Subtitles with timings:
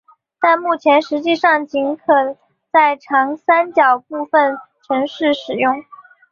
[0.39, 2.35] 但目前实际上仅可
[2.71, 5.83] 在长三角部分城市使用。